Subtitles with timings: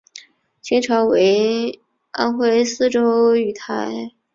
[0.63, 3.53] 清朝为安徽省泗州盱
[3.87, 4.11] 眙。